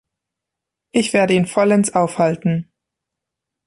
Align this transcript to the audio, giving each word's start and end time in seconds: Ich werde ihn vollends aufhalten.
Ich 0.93 1.13
werde 1.13 1.35
ihn 1.35 1.45
vollends 1.45 1.93
aufhalten. 1.93 2.71